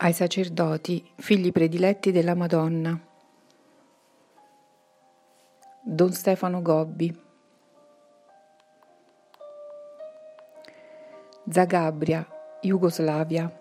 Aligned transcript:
ai 0.00 0.12
sacerdoti, 0.12 1.04
figli 1.16 1.50
prediletti 1.50 2.12
della 2.12 2.36
Madonna. 2.36 2.98
Don 5.82 6.12
Stefano 6.12 6.62
Gobbi. 6.62 7.20
Zagabria, 11.50 12.24
Jugoslavia. 12.60 13.58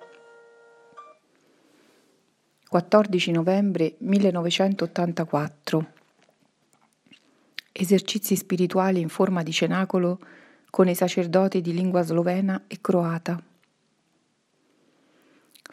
14 2.69 3.31
novembre 3.31 3.95
1984. 3.99 5.91
Esercizi 7.71 8.35
spirituali 8.35 8.99
in 8.99 9.09
forma 9.09 9.41
di 9.41 9.51
cenacolo 9.51 10.19
con 10.69 10.87
i 10.87 10.93
sacerdoti 10.93 11.61
di 11.61 11.73
lingua 11.73 12.03
slovena 12.03 12.65
e 12.67 12.77
croata. 12.79 13.46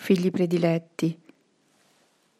Figli 0.05 0.31
prediletti, 0.31 1.19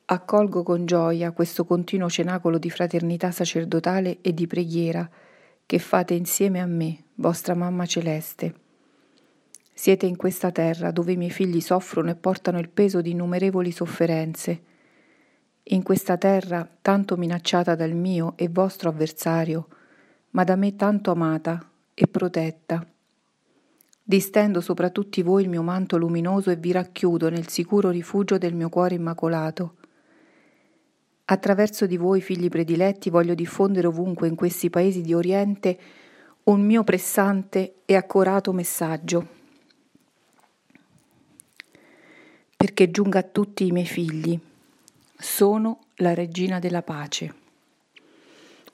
accolgo 0.05 0.63
con 0.63 0.85
gioia 0.85 1.33
questo 1.33 1.65
continuo 1.65 2.11
cenacolo 2.11 2.59
di 2.59 2.69
fraternità 2.69 3.31
sacerdotale 3.31 4.19
e 4.21 4.35
di 4.35 4.47
preghiera 4.47 5.09
che 5.65 5.79
fate 5.79 6.13
insieme 6.13 6.61
a 6.61 6.67
me, 6.67 7.05
vostra 7.15 7.55
mamma 7.55 7.87
celeste. 7.87 8.55
Siete 9.73 10.05
in 10.05 10.17
questa 10.17 10.51
terra 10.51 10.91
dove 10.91 11.13
i 11.13 11.17
miei 11.17 11.31
figli 11.31 11.63
soffrono 11.63 12.11
e 12.11 12.17
portano 12.17 12.59
il 12.59 12.69
peso 12.69 13.01
di 13.01 13.13
innumerevoli 13.13 13.73
sofferenze. 13.73 14.63
In 15.63 15.83
questa 15.83 16.19
terra 16.19 16.69
tanto 16.83 17.17
minacciata 17.17 17.75
dal 17.75 17.95
mio 17.95 18.35
e 18.37 18.51
vostro 18.51 18.91
avversario, 18.91 19.69
ma 20.33 20.45
da 20.45 20.57
me 20.57 20.77
tanto 20.77 21.13
amata 21.13 21.67
e 21.95 22.07
protetta. 22.09 22.87
Distendo 24.07 24.61
sopra 24.61 24.91
tutti 24.91 25.23
voi 25.23 25.45
il 25.45 25.49
mio 25.49 25.63
manto 25.63 25.97
luminoso 25.97 26.51
e 26.51 26.57
vi 26.57 26.73
racchiudo 26.73 27.31
nel 27.31 27.49
sicuro 27.49 27.89
rifugio 27.89 28.37
del 28.37 28.55
mio 28.55 28.69
cuore 28.69 28.97
immacolato. 28.97 29.77
Attraverso 31.25 31.87
di 31.87 31.97
voi, 31.97 32.21
figli 32.21 32.51
prediletti, 32.51 33.09
voglio 33.09 33.33
diffondere 33.33 33.87
ovunque 33.87 34.29
in 34.29 34.35
questi 34.35 34.69
paesi 34.69 35.01
di 35.01 35.15
Oriente 35.15 35.79
un 36.45 36.61
mio 36.61 36.85
pressante 36.85 37.77
e 37.87 37.97
accorato 37.97 38.53
messaggio 38.53 39.43
perché 42.65 42.91
giunga 42.91 43.19
a 43.19 43.23
tutti 43.23 43.67
i 43.67 43.73
miei 43.73 43.85
figli. 43.85 44.39
Sono 45.19 45.81
la 45.97 46.15
regina 46.15 46.59
della 46.59 46.81
pace. 46.81 47.35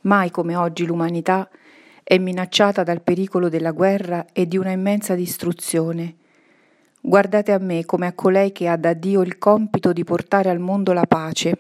Mai 0.02 0.30
come 0.30 0.54
oggi 0.54 0.86
l'umanità 0.86 1.50
è 2.10 2.18
minacciata 2.18 2.82
dal 2.82 3.02
pericolo 3.02 3.48
della 3.48 3.70
guerra 3.70 4.26
e 4.32 4.48
di 4.48 4.56
una 4.56 4.72
immensa 4.72 5.14
distruzione. 5.14 6.16
Guardate 7.00 7.52
a 7.52 7.58
me 7.58 7.84
come 7.84 8.08
a 8.08 8.14
colei 8.14 8.50
che 8.50 8.66
ha 8.66 8.76
da 8.76 8.94
Dio 8.94 9.20
il 9.20 9.38
compito 9.38 9.92
di 9.92 10.02
portare 10.02 10.50
al 10.50 10.58
mondo 10.58 10.92
la 10.92 11.06
pace. 11.06 11.56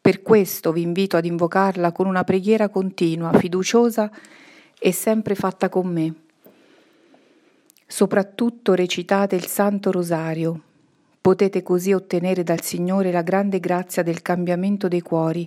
Per 0.00 0.20
questo 0.20 0.72
vi 0.72 0.82
invito 0.82 1.16
ad 1.16 1.26
invocarla 1.26 1.92
con 1.92 2.08
una 2.08 2.24
preghiera 2.24 2.70
continua, 2.70 3.32
fiduciosa 3.38 4.10
e 4.76 4.90
sempre 4.90 5.36
fatta 5.36 5.68
con 5.68 5.86
me. 5.86 6.14
Soprattutto 7.86 8.74
recitate 8.74 9.36
il 9.36 9.46
Santo 9.46 9.92
Rosario, 9.92 10.62
Potete 11.20 11.62
così 11.62 11.92
ottenere 11.92 12.42
dal 12.42 12.62
Signore 12.62 13.12
la 13.12 13.20
grande 13.20 13.60
grazia 13.60 14.02
del 14.02 14.22
cambiamento 14.22 14.88
dei 14.88 15.02
cuori, 15.02 15.46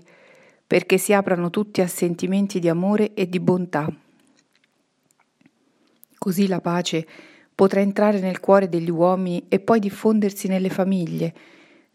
perché 0.72 0.98
si 0.98 1.12
aprano 1.12 1.50
tutti 1.50 1.82
a 1.82 1.88
sentimenti 1.88 2.58
di 2.62 2.70
amore 2.70 3.14
e 3.14 3.28
di 3.28 3.42
bontà. 3.42 3.94
Così 6.18 6.48
la 6.48 6.62
pace 6.62 7.06
potrà 7.54 7.82
entrare 7.82 8.22
nel 8.22 8.40
cuore 8.40 8.70
degli 8.70 8.90
uomini 8.90 9.48
e 9.50 9.60
poi 9.60 9.82
diffondersi 9.82 10.48
nelle 10.48 10.70
famiglie, 10.70 11.34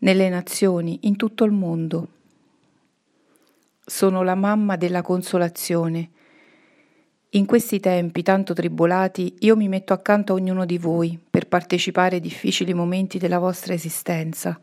nelle 0.00 0.28
nazioni, 0.28 0.98
in 1.04 1.16
tutto 1.16 1.44
il 1.44 1.52
mondo. 1.52 2.08
Sono 3.82 4.22
la 4.22 4.34
mamma 4.34 4.76
della 4.76 5.00
consolazione 5.00 6.10
in 7.30 7.46
questi 7.46 7.80
tempi 7.80 8.22
tanto 8.22 8.52
tribolati 8.52 9.36
io 9.38 9.56
mi 9.56 9.68
metto 9.68 9.94
accanto 9.94 10.34
a 10.34 10.36
ognuno 10.36 10.66
di 10.66 10.76
voi 10.76 11.18
per 11.30 11.48
partecipare 11.48 12.16
ai 12.16 12.20
difficili 12.20 12.74
momenti 12.74 13.16
della 13.16 13.38
vostra 13.38 13.72
esistenza. 13.72 14.60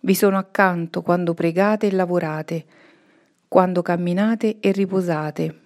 Vi 0.00 0.14
sono 0.14 0.38
accanto 0.38 1.02
quando 1.02 1.34
pregate 1.34 1.88
e 1.88 1.92
lavorate, 1.92 2.64
quando 3.52 3.82
camminate 3.82 4.60
e 4.60 4.72
riposate, 4.72 5.60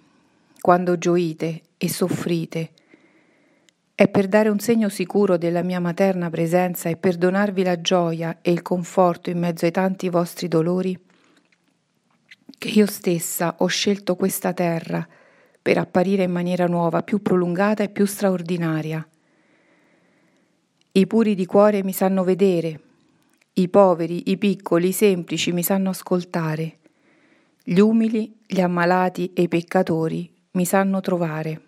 quando 0.61 0.99
gioite 0.99 1.61
e 1.77 1.89
soffrite. 1.89 2.71
È 3.95 4.09
per 4.09 4.27
dare 4.27 4.49
un 4.49 4.59
segno 4.59 4.89
sicuro 4.89 5.37
della 5.37 5.63
mia 5.63 5.79
materna 5.79 6.29
presenza 6.29 6.89
e 6.89 6.97
per 6.97 7.15
donarvi 7.15 7.63
la 7.63 7.81
gioia 7.81 8.39
e 8.43 8.51
il 8.51 8.63
conforto 8.63 9.31
in 9.31 9.39
mezzo 9.39 9.67
ai 9.67 9.71
tanti 9.71 10.09
vostri 10.09 10.49
dolori 10.49 10.99
che 12.59 12.69
io 12.71 12.87
stessa 12.87 13.55
ho 13.59 13.67
scelto 13.67 14.17
questa 14.17 14.53
terra 14.53 15.07
per 15.63 15.79
apparire 15.79 16.25
in 16.25 16.33
maniera 16.33 16.67
nuova, 16.67 17.05
più 17.05 17.23
prolungata 17.23 17.85
e 17.85 17.89
più 17.89 18.05
straordinaria. 18.05 19.07
I 20.91 21.07
puri 21.07 21.37
di 21.37 21.47
cuore 21.47 21.85
mi 21.85 21.93
sanno 21.93 22.25
vedere, 22.25 22.81
i 23.53 23.69
poveri, 23.69 24.29
i 24.33 24.37
piccoli, 24.39 24.89
i 24.89 24.93
semplici 24.93 25.53
mi 25.53 25.63
sanno 25.63 25.91
ascoltare, 25.91 26.79
gli 27.69 27.81
umili, 27.81 28.33
gli 28.47 28.61
ammalati 28.61 29.33
e 29.33 29.43
i 29.43 29.49
peccatori 29.49 30.33
mi 30.53 30.65
sanno 30.65 31.01
trovare. 31.01 31.63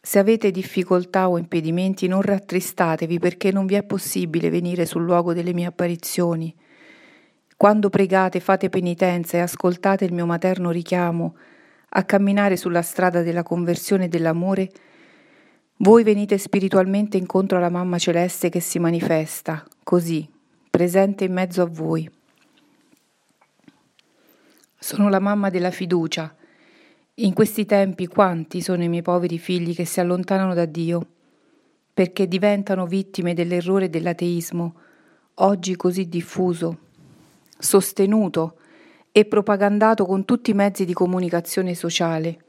Se 0.00 0.18
avete 0.18 0.50
difficoltà 0.50 1.28
o 1.28 1.36
impedimenti 1.36 2.06
non 2.06 2.22
rattristatevi 2.22 3.18
perché 3.18 3.52
non 3.52 3.66
vi 3.66 3.74
è 3.74 3.82
possibile 3.82 4.48
venire 4.48 4.86
sul 4.86 5.04
luogo 5.04 5.34
delle 5.34 5.52
mie 5.52 5.66
apparizioni. 5.66 6.54
Quando 7.54 7.90
pregate 7.90 8.40
fate 8.40 8.70
penitenza 8.70 9.36
e 9.36 9.40
ascoltate 9.40 10.06
il 10.06 10.14
mio 10.14 10.24
materno 10.24 10.70
richiamo 10.70 11.36
a 11.90 12.02
camminare 12.04 12.56
sulla 12.56 12.80
strada 12.80 13.20
della 13.20 13.42
conversione 13.42 14.06
e 14.06 14.08
dell'amore, 14.08 14.70
voi 15.76 16.02
venite 16.02 16.38
spiritualmente 16.38 17.18
incontro 17.18 17.58
alla 17.58 17.68
Mamma 17.68 17.98
Celeste 17.98 18.48
che 18.48 18.60
si 18.60 18.78
manifesta, 18.78 19.62
così, 19.82 20.26
presente 20.70 21.24
in 21.24 21.32
mezzo 21.34 21.60
a 21.60 21.66
voi. 21.66 22.10
Sono 24.84 25.08
la 25.08 25.18
mamma 25.18 25.48
della 25.48 25.70
fiducia. 25.70 26.36
In 27.14 27.32
questi 27.32 27.64
tempi 27.64 28.06
quanti 28.06 28.60
sono 28.60 28.82
i 28.82 28.88
miei 28.90 29.00
poveri 29.00 29.38
figli 29.38 29.74
che 29.74 29.86
si 29.86 29.98
allontanano 29.98 30.52
da 30.52 30.66
Dio, 30.66 31.06
perché 31.94 32.28
diventano 32.28 32.84
vittime 32.84 33.32
dell'errore 33.32 33.88
dell'ateismo, 33.88 34.74
oggi 35.36 35.74
così 35.76 36.06
diffuso, 36.06 36.80
sostenuto, 37.58 38.58
e 39.10 39.24
propagandato 39.24 40.04
con 40.04 40.26
tutti 40.26 40.50
i 40.50 40.54
mezzi 40.54 40.84
di 40.84 40.92
comunicazione 40.92 41.74
sociale. 41.74 42.44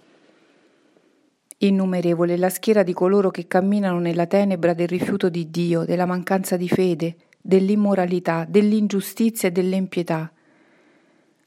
Innumerevole 1.59 2.33
è 2.33 2.37
la 2.37 2.49
schiera 2.49 2.83
di 2.83 2.91
coloro 2.91 3.31
che 3.31 3.47
camminano 3.47 3.99
nella 3.99 4.25
tenebra 4.25 4.73
del 4.73 4.89
rifiuto 4.89 5.29
di 5.29 5.49
Dio, 5.49 5.85
della 5.85 6.05
mancanza 6.05 6.57
di 6.57 6.67
fede, 6.67 7.15
dell'immoralità, 7.41 8.45
dell'ingiustizia 8.45 9.47
e 9.47 9.53
dell'impietà. 9.53 10.29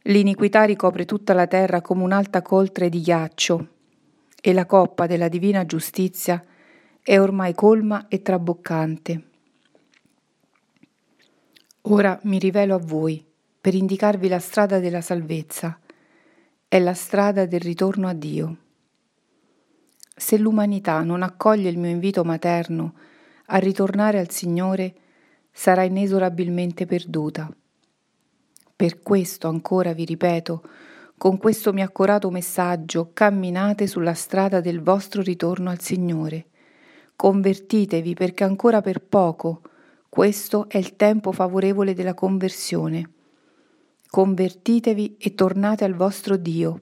L'iniquità 0.09 0.65
ricopre 0.65 1.05
tutta 1.05 1.35
la 1.35 1.47
terra 1.47 1.83
come 1.83 2.03
un'alta 2.03 2.41
coltre 2.41 2.89
di 2.89 3.03
ghiaccio 3.03 3.69
e 4.41 4.53
la 4.55 4.65
coppa 4.65 5.07
della 5.07 5.29
divina 5.29 5.67
giustizia 5.67 6.43
è 7.03 7.21
ormai 7.21 7.53
colma 7.53 8.09
e 8.09 8.23
traboccante. 8.23 9.23
Ora 11.83 12.19
mi 12.23 12.39
rivelo 12.39 12.75
a 12.75 12.79
voi 12.79 13.23
per 13.61 13.75
indicarvi 13.75 14.29
la 14.29 14.39
strada 14.39 14.79
della 14.79 15.03
salvezza, 15.03 15.79
è 16.67 16.79
la 16.79 16.95
strada 16.95 17.45
del 17.45 17.61
ritorno 17.61 18.09
a 18.09 18.15
Dio. 18.15 18.57
Se 20.17 20.39
l'umanità 20.39 21.03
non 21.03 21.23
accoglie 21.23 21.69
il 21.69 21.77
mio 21.77 21.91
invito 21.91 22.25
materno 22.25 22.95
a 23.47 23.59
ritornare 23.59 24.19
al 24.19 24.31
Signore, 24.31 24.95
sarà 25.53 25.83
inesorabilmente 25.83 26.87
perduta. 26.87 27.55
Per 28.79 29.03
questo 29.03 29.49
ancora 29.49 29.93
vi 29.93 30.05
ripeto, 30.05 30.63
con 31.19 31.37
questo 31.39 31.73
mio 31.73 31.85
accorato 31.85 32.31
messaggio, 32.31 33.11
camminate 33.13 33.89
sulla 33.89 34.15
strada 34.15 34.61
del 34.61 34.81
vostro 34.81 35.21
ritorno 35.21 35.71
al 35.71 35.81
Signore. 35.81 36.47
Convertitevi 37.17 38.15
perché 38.15 38.45
ancora 38.45 38.81
per 38.81 39.01
poco 39.01 39.63
questo 40.09 40.69
è 40.69 40.79
il 40.79 40.95
tempo 40.95 41.33
favorevole 41.33 41.93
della 41.93 42.15
conversione 42.15 43.17
convertitevi 44.11 45.17
e 45.19 45.35
tornate 45.35 45.85
al 45.85 45.95
vostro 45.95 46.37
Dio. 46.37 46.81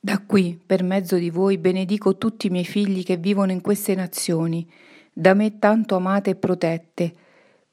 Da 0.00 0.18
qui, 0.20 0.60
per 0.64 0.82
mezzo 0.82 1.16
di 1.16 1.30
voi, 1.30 1.56
benedico 1.56 2.18
tutti 2.18 2.48
i 2.48 2.50
miei 2.50 2.64
figli 2.64 3.04
che 3.04 3.16
vivono 3.16 3.52
in 3.52 3.60
queste 3.60 3.94
nazioni, 3.94 4.68
da 5.12 5.32
me 5.34 5.58
tanto 5.58 5.96
amate 5.96 6.30
e 6.30 6.34
protette, 6.34 7.14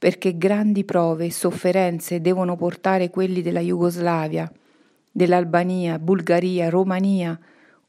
perché 0.01 0.35
grandi 0.35 0.83
prove 0.83 1.25
e 1.25 1.31
sofferenze 1.31 2.21
devono 2.21 2.55
portare 2.55 3.11
quelli 3.11 3.43
della 3.43 3.59
Jugoslavia, 3.59 4.51
dell'Albania, 5.11 5.99
Bulgaria, 5.99 6.69
Romania, 6.69 7.39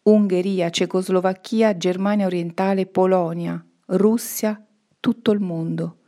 Ungheria, 0.02 0.68
Cecoslovacchia, 0.68 1.74
Germania 1.78 2.26
orientale, 2.26 2.84
Polonia, 2.84 3.64
Russia 3.86 4.62
tutto 5.00 5.30
il 5.30 5.40
mondo, 5.40 6.00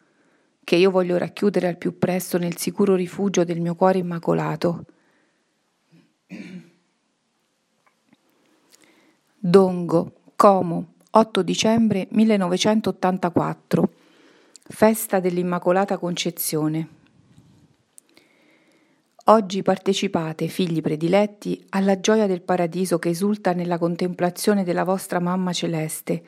che 0.63 0.77
io 0.77 0.91
voglio 0.91 1.17
racchiudere 1.17 1.69
al 1.69 1.79
più 1.79 1.97
presto 1.97 2.37
nel 2.37 2.59
sicuro 2.59 2.95
rifugio 2.95 3.43
del 3.43 3.63
mio 3.63 3.75
cuore 3.75 3.97
immacolato. 3.97 4.85
Dongo, 9.39 10.13
Como, 10.37 10.87
8 11.13 11.43
dicembre 11.43 12.09
1984. 12.11 14.03
Festa 14.67 15.21
dell'Immacolata 15.21 15.99
Concezione. 15.99 16.89
Oggi 19.27 19.61
partecipate, 19.61 20.49
figli 20.49 20.81
prediletti, 20.81 21.63
alla 21.69 22.01
gioia 22.01 22.27
del 22.27 22.41
paradiso 22.41 22.99
che 22.99 23.11
esulta 23.11 23.53
nella 23.53 23.77
contemplazione 23.77 24.65
della 24.65 24.85
vostra 24.85 25.21
mamma 25.21 25.53
celeste, 25.53 26.25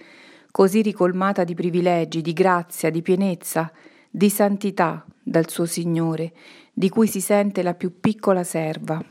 così 0.50 0.82
ricolmata 0.82 1.44
di 1.44 1.54
privilegi, 1.54 2.20
di 2.20 2.34
grazia, 2.34 2.90
di 2.90 3.00
pienezza, 3.00 3.72
di 4.10 4.28
santità 4.28 5.02
dal 5.22 5.48
suo 5.48 5.64
Signore, 5.64 6.34
di 6.74 6.90
cui 6.90 7.06
si 7.06 7.22
sente 7.22 7.62
la 7.62 7.72
più 7.72 8.00
piccola 8.00 8.44
serva. 8.44 9.02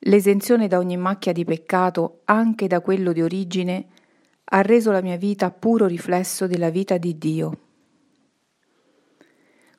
L'esenzione 0.00 0.66
da 0.66 0.78
ogni 0.78 0.96
macchia 0.96 1.30
di 1.30 1.44
peccato, 1.44 2.22
anche 2.24 2.66
da 2.66 2.80
quello 2.80 3.12
di 3.12 3.22
origine, 3.22 3.90
ha 4.48 4.62
reso 4.62 4.92
la 4.92 5.00
mia 5.00 5.16
vita 5.16 5.50
puro 5.50 5.86
riflesso 5.86 6.46
della 6.46 6.70
vita 6.70 6.98
di 6.98 7.18
Dio. 7.18 7.58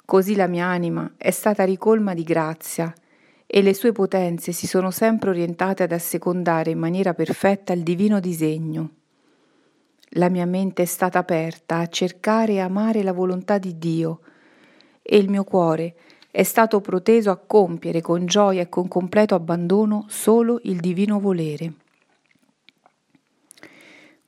Così 0.03 0.35
la 0.35 0.47
mia 0.47 0.65
anima 0.65 1.13
è 1.17 1.31
stata 1.31 1.63
ricolma 1.63 2.13
di 2.13 2.23
grazia 2.23 2.93
e 3.45 3.61
le 3.61 3.73
sue 3.73 3.93
potenze 3.93 4.51
si 4.51 4.67
sono 4.67 4.91
sempre 4.91 5.29
orientate 5.29 5.83
ad 5.83 5.91
assecondare 5.93 6.71
in 6.71 6.79
maniera 6.79 7.13
perfetta 7.13 7.71
il 7.71 7.83
divino 7.83 8.19
disegno. 8.19 8.91
La 10.11 10.29
mia 10.29 10.45
mente 10.45 10.83
è 10.83 10.85
stata 10.85 11.19
aperta 11.19 11.77
a 11.77 11.87
cercare 11.87 12.53
e 12.53 12.59
amare 12.59 13.03
la 13.03 13.13
volontà 13.13 13.57
di 13.57 13.77
Dio 13.77 14.19
e 15.01 15.17
il 15.17 15.29
mio 15.29 15.43
cuore 15.43 15.95
è 16.29 16.43
stato 16.43 16.81
proteso 16.81 17.31
a 17.31 17.37
compiere 17.37 18.01
con 18.01 18.25
gioia 18.25 18.61
e 18.61 18.69
con 18.69 18.87
completo 18.87 19.35
abbandono 19.35 20.05
solo 20.07 20.59
il 20.63 20.79
divino 20.79 21.19
volere. 21.19 21.73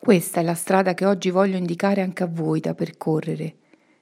Questa 0.01 0.39
è 0.39 0.43
la 0.43 0.53
strada 0.53 0.93
che 0.93 1.05
oggi 1.05 1.29
voglio 1.29 1.57
indicare 1.57 1.99
anche 1.99 2.23
a 2.23 2.27
voi 2.31 2.61
da 2.61 2.73
percorrere, 2.73 3.57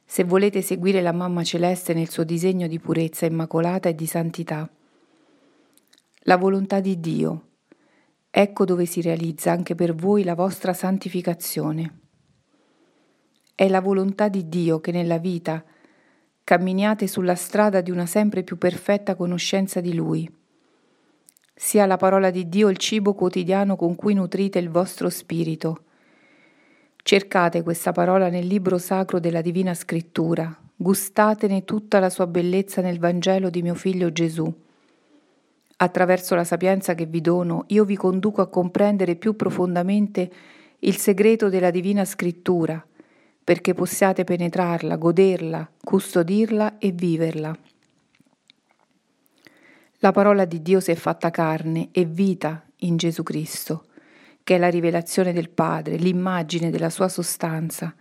se 0.05 0.23
volete 0.23 0.61
seguire 0.61 1.01
la 1.01 1.11
Mamma 1.11 1.43
Celeste 1.43 1.95
nel 1.95 2.07
suo 2.07 2.23
disegno 2.23 2.67
di 2.67 2.79
purezza 2.79 3.25
immacolata 3.25 3.89
e 3.89 3.95
di 3.95 4.05
santità. 4.05 4.69
La 6.19 6.37
volontà 6.37 6.79
di 6.81 6.99
Dio. 6.99 7.47
Ecco 8.29 8.63
dove 8.63 8.85
si 8.85 9.01
realizza 9.01 9.51
anche 9.51 9.73
per 9.73 9.95
voi 9.95 10.23
la 10.23 10.35
vostra 10.35 10.71
santificazione. 10.71 11.99
È 13.55 13.67
la 13.67 13.81
volontà 13.81 14.27
di 14.27 14.47
Dio 14.47 14.79
che 14.79 14.91
nella 14.91 15.17
vita 15.17 15.65
camminiate 16.43 17.07
sulla 17.07 17.35
strada 17.35 17.81
di 17.81 17.89
una 17.89 18.05
sempre 18.05 18.43
più 18.43 18.59
perfetta 18.59 19.15
conoscenza 19.15 19.81
di 19.81 19.95
Lui. 19.95 20.31
Sia 21.55 21.87
la 21.87 21.97
parola 21.97 22.29
di 22.29 22.47
Dio 22.47 22.69
il 22.69 22.77
cibo 22.77 23.15
quotidiano 23.15 23.75
con 23.75 23.95
cui 23.95 24.13
nutrite 24.13 24.59
il 24.59 24.69
vostro 24.69 25.09
spirito. 25.09 25.85
Cercate 27.07 27.63
questa 27.63 27.93
parola 27.93 28.27
nel 28.27 28.45
libro 28.45 28.77
sacro 28.77 29.21
della 29.21 29.39
Divina 29.39 29.73
Scrittura, 29.73 30.53
gustatene 30.75 31.63
tutta 31.63 31.99
la 31.99 32.09
sua 32.09 32.27
bellezza 32.27 32.81
nel 32.81 32.99
Vangelo 32.99 33.49
di 33.49 33.61
mio 33.61 33.75
figlio 33.75 34.11
Gesù. 34.11 34.53
Attraverso 35.77 36.35
la 36.35 36.43
sapienza 36.43 36.95
che 36.95 37.05
vi 37.05 37.21
dono, 37.21 37.63
io 37.67 37.85
vi 37.85 37.95
conduco 37.95 38.41
a 38.41 38.49
comprendere 38.49 39.15
più 39.15 39.37
profondamente 39.37 40.29
il 40.79 40.97
segreto 40.97 41.47
della 41.47 41.71
Divina 41.71 42.03
Scrittura, 42.03 42.85
perché 43.41 43.73
possiate 43.73 44.25
penetrarla, 44.25 44.97
goderla, 44.97 45.71
custodirla 45.81 46.77
e 46.77 46.91
viverla. 46.91 47.57
La 49.99 50.11
parola 50.11 50.43
di 50.43 50.61
Dio 50.61 50.81
si 50.81 50.91
è 50.91 50.95
fatta 50.95 51.29
carne 51.29 51.87
e 51.93 52.03
vita 52.03 52.65
in 52.79 52.97
Gesù 52.97 53.23
Cristo, 53.23 53.85
che 54.47 54.55
è 54.55 54.57
la 54.57 54.69
rivelazione 54.69 55.33
del 55.33 55.49
Padre, 55.49 55.97
l'immagine 55.97 56.69
della 56.69 56.89
sua 56.89 57.09
sostanza, 57.09 57.93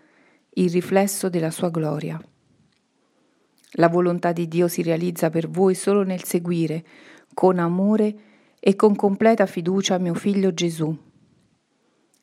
il 0.51 0.71
riflesso 0.71 1.29
della 1.29 1.51
sua 1.51 1.71
gloria. 1.71 2.23
La 3.73 3.89
volontà 3.89 4.31
di 4.31 4.47
Dio 4.47 4.69
si 4.69 4.85
realizza 4.85 5.29
per 5.29 5.49
voi 5.49 5.75
solo 5.75 6.05
nel 6.05 6.23
seguire, 6.23 6.85
con 7.35 7.59
amore 7.59 8.17
e 8.61 8.77
con 8.77 8.95
completa 8.95 9.45
fiducia, 9.47 9.99
mio 9.99 10.15
figlio 10.15 10.55
Gesù. 10.55 10.97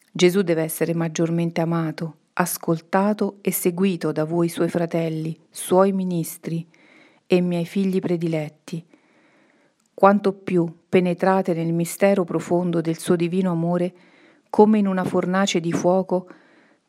Gesù 0.09 0.41
deve 0.41 0.61
essere 0.61 0.93
maggiormente 0.93 1.59
amato, 1.59 2.19
ascoltato 2.31 3.39
e 3.41 3.51
seguito 3.51 4.13
da 4.13 4.23
voi 4.23 4.47
suoi 4.47 4.69
fratelli, 4.69 5.37
suoi 5.49 5.91
ministri 5.91 6.65
e 7.27 7.41
miei 7.41 7.65
figli 7.65 7.99
prediletti, 7.99 8.85
quanto 9.93 10.31
più 10.31 10.73
penetrate 10.87 11.53
nel 11.53 11.73
mistero 11.73 12.23
profondo 12.23 12.79
del 12.79 12.97
suo 12.97 13.17
divino 13.17 13.51
amore, 13.51 14.11
come 14.53 14.77
in 14.77 14.85
una 14.85 15.03
fornace 15.03 15.59
di 15.59 15.71
fuoco, 15.71 16.27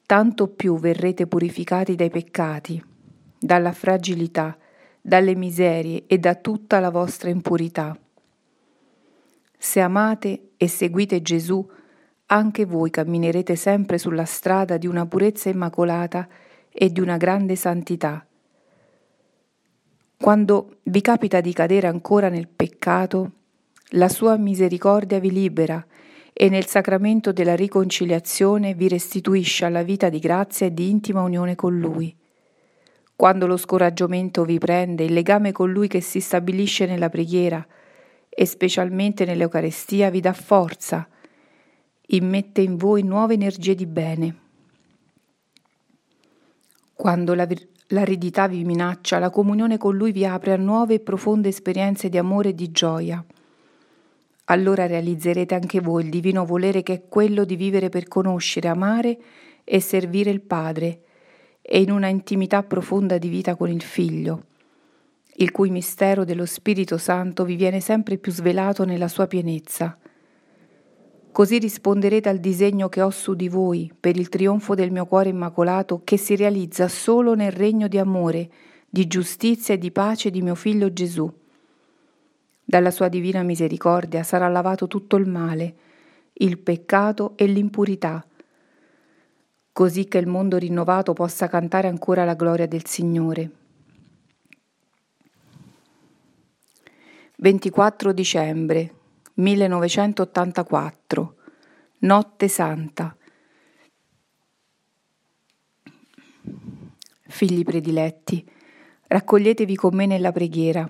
tanto 0.04 0.48
più 0.48 0.78
verrete 0.78 1.26
purificati 1.26 1.94
dai 1.94 2.10
peccati, 2.10 2.84
dalla 3.38 3.72
fragilità, 3.72 4.54
dalle 5.00 5.34
miserie 5.34 6.04
e 6.06 6.18
da 6.18 6.34
tutta 6.34 6.78
la 6.78 6.90
vostra 6.90 7.30
impurità. 7.30 7.98
Se 9.56 9.80
amate 9.80 10.50
e 10.58 10.68
seguite 10.68 11.22
Gesù, 11.22 11.66
anche 12.26 12.66
voi 12.66 12.90
camminerete 12.90 13.56
sempre 13.56 13.96
sulla 13.96 14.26
strada 14.26 14.76
di 14.76 14.86
una 14.86 15.06
purezza 15.06 15.48
immacolata 15.48 16.28
e 16.70 16.92
di 16.92 17.00
una 17.00 17.16
grande 17.16 17.56
santità. 17.56 18.26
Quando 20.18 20.80
vi 20.82 21.00
capita 21.00 21.40
di 21.40 21.54
cadere 21.54 21.86
ancora 21.86 22.28
nel 22.28 22.46
peccato, 22.46 23.30
la 23.92 24.10
sua 24.10 24.36
misericordia 24.36 25.18
vi 25.18 25.30
libera 25.30 25.82
e 26.36 26.48
nel 26.48 26.66
sacramento 26.66 27.32
della 27.32 27.54
riconciliazione 27.54 28.74
vi 28.74 28.88
restituisce 28.88 29.64
alla 29.64 29.84
vita 29.84 30.08
di 30.08 30.18
grazia 30.18 30.66
e 30.66 30.74
di 30.74 30.90
intima 30.90 31.22
unione 31.22 31.54
con 31.54 31.78
Lui. 31.78 32.14
Quando 33.14 33.46
lo 33.46 33.56
scoraggiamento 33.56 34.44
vi 34.44 34.58
prende, 34.58 35.04
il 35.04 35.12
legame 35.12 35.52
con 35.52 35.70
Lui 35.70 35.86
che 35.86 36.00
si 36.00 36.20
stabilisce 36.20 36.86
nella 36.86 37.08
preghiera 37.08 37.64
e 38.28 38.46
specialmente 38.46 39.24
nell'Eucarestia 39.24 40.10
vi 40.10 40.18
dà 40.18 40.32
forza, 40.32 41.08
immette 42.08 42.60
in 42.62 42.76
voi 42.76 43.04
nuove 43.04 43.34
energie 43.34 43.76
di 43.76 43.86
bene. 43.86 44.38
Quando 46.92 47.34
la, 47.34 47.46
l'aridità 47.88 48.48
vi 48.48 48.64
minaccia, 48.64 49.20
la 49.20 49.30
comunione 49.30 49.78
con 49.78 49.96
Lui 49.96 50.10
vi 50.10 50.26
apre 50.26 50.52
a 50.52 50.56
nuove 50.56 50.94
e 50.94 51.00
profonde 51.00 51.48
esperienze 51.48 52.08
di 52.08 52.18
amore 52.18 52.48
e 52.48 52.54
di 52.56 52.72
gioia. 52.72 53.24
Allora 54.46 54.86
realizzerete 54.86 55.54
anche 55.54 55.80
voi 55.80 56.04
il 56.04 56.10
divino 56.10 56.44
volere 56.44 56.82
che 56.82 56.92
è 56.94 57.02
quello 57.08 57.44
di 57.44 57.56
vivere 57.56 57.88
per 57.88 58.08
conoscere, 58.08 58.68
amare 58.68 59.18
e 59.64 59.80
servire 59.80 60.30
il 60.30 60.42
Padre, 60.42 61.00
e 61.62 61.80
in 61.80 61.90
una 61.90 62.08
intimità 62.08 62.62
profonda 62.62 63.16
di 63.16 63.28
vita 63.28 63.56
con 63.56 63.70
il 63.70 63.82
Figlio, 63.82 64.44
il 65.36 65.50
cui 65.50 65.70
mistero 65.70 66.24
dello 66.24 66.44
Spirito 66.44 66.98
Santo 66.98 67.44
vi 67.44 67.56
viene 67.56 67.80
sempre 67.80 68.18
più 68.18 68.32
svelato 68.32 68.84
nella 68.84 69.08
sua 69.08 69.26
pienezza 69.26 69.98
Così 71.34 71.58
risponderete 71.58 72.28
al 72.28 72.38
disegno 72.38 72.88
che 72.88 73.02
ho 73.02 73.10
su 73.10 73.34
di 73.34 73.48
voi 73.48 73.92
per 73.98 74.16
il 74.16 74.28
trionfo 74.28 74.76
del 74.76 74.92
mio 74.92 75.04
cuore 75.04 75.30
immacolato 75.30 76.02
che 76.04 76.16
si 76.16 76.36
realizza 76.36 76.86
solo 76.86 77.34
nel 77.34 77.50
regno 77.50 77.88
di 77.88 77.98
amore, 77.98 78.48
di 78.88 79.08
giustizia 79.08 79.74
e 79.74 79.78
di 79.78 79.90
pace 79.90 80.30
di 80.30 80.42
mio 80.42 80.54
figlio 80.54 80.92
Gesù. 80.92 81.28
Dalla 82.64 82.90
sua 82.90 83.08
divina 83.08 83.42
misericordia 83.42 84.22
sarà 84.22 84.48
lavato 84.48 84.86
tutto 84.86 85.16
il 85.16 85.28
male, 85.28 85.74
il 86.32 86.58
peccato 86.58 87.34
e 87.36 87.46
l'impurità, 87.46 88.24
così 89.72 90.06
che 90.06 90.18
il 90.18 90.26
mondo 90.26 90.56
rinnovato 90.56 91.12
possa 91.12 91.48
cantare 91.48 91.88
ancora 91.88 92.24
la 92.24 92.34
gloria 92.34 92.66
del 92.66 92.86
Signore. 92.86 93.50
24 97.36 98.12
dicembre 98.12 98.94
1984 99.34 101.34
Notte 101.98 102.48
Santa 102.48 103.16
Figli 107.26 107.64
prediletti, 107.64 108.48
raccoglietevi 109.08 109.74
con 109.74 109.96
me 109.96 110.06
nella 110.06 110.30
preghiera. 110.30 110.88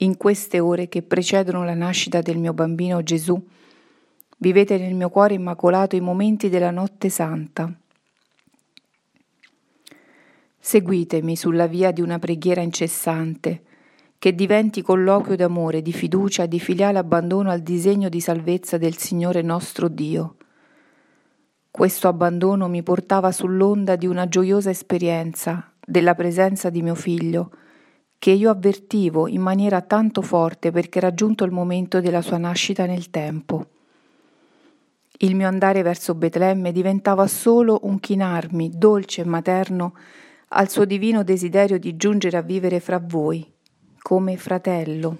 In 0.00 0.18
queste 0.18 0.60
ore 0.60 0.88
che 0.88 1.00
precedono 1.02 1.64
la 1.64 1.72
nascita 1.72 2.20
del 2.20 2.36
mio 2.36 2.52
bambino 2.52 3.02
Gesù, 3.02 3.42
vivete 4.38 4.76
nel 4.76 4.94
mio 4.94 5.08
cuore 5.08 5.32
immacolato 5.32 5.96
i 5.96 6.00
momenti 6.00 6.50
della 6.50 6.70
notte 6.70 7.08
santa. 7.08 7.72
Seguitemi 10.58 11.34
sulla 11.34 11.66
via 11.66 11.92
di 11.92 12.02
una 12.02 12.18
preghiera 12.18 12.60
incessante, 12.60 13.62
che 14.18 14.34
diventi 14.34 14.82
colloquio 14.82 15.34
d'amore, 15.34 15.80
di 15.80 15.92
fiducia, 15.92 16.44
di 16.44 16.60
filiale 16.60 16.98
abbandono 16.98 17.50
al 17.50 17.60
disegno 17.60 18.10
di 18.10 18.20
salvezza 18.20 18.76
del 18.76 18.98
Signore 18.98 19.40
nostro 19.40 19.88
Dio. 19.88 20.36
Questo 21.70 22.08
abbandono 22.08 22.68
mi 22.68 22.82
portava 22.82 23.32
sull'onda 23.32 23.96
di 23.96 24.06
una 24.06 24.28
gioiosa 24.28 24.68
esperienza 24.68 25.72
della 25.82 26.14
presenza 26.14 26.68
di 26.68 26.82
mio 26.82 26.94
figlio, 26.94 27.50
che 28.18 28.30
io 28.30 28.50
avvertivo 28.50 29.28
in 29.28 29.40
maniera 29.40 29.80
tanto 29.82 30.22
forte 30.22 30.70
perché 30.70 30.98
era 30.98 31.14
giunto 31.14 31.44
il 31.44 31.52
momento 31.52 32.00
della 32.00 32.22
sua 32.22 32.38
nascita 32.38 32.86
nel 32.86 33.10
tempo. 33.10 33.66
Il 35.18 35.34
mio 35.34 35.46
andare 35.46 35.82
verso 35.82 36.14
Betlemme 36.14 36.72
diventava 36.72 37.26
solo 37.26 37.80
un 37.82 38.00
chinarmi 38.00 38.72
dolce 38.74 39.22
e 39.22 39.24
materno 39.24 39.94
al 40.48 40.68
suo 40.68 40.84
divino 40.84 41.22
desiderio 41.22 41.78
di 41.78 41.96
giungere 41.96 42.36
a 42.36 42.42
vivere 42.42 42.80
fra 42.80 43.00
voi, 43.02 43.50
come 43.98 44.36
fratello. 44.36 45.18